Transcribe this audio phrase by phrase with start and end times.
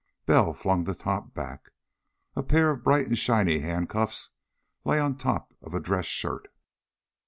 [0.25, 1.69] Bell flung the top back.
[2.35, 4.31] A pair of bright and shiny handcuffs
[4.83, 6.47] lay on top of a dress shirt.